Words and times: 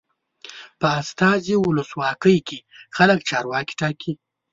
په 0.79 0.87
استازي 1.01 1.55
ولسواکۍ 1.59 2.37
کې 2.47 2.59
خلک 2.95 3.19
چارواکي 3.29 3.73
ټاکي. 3.79 4.13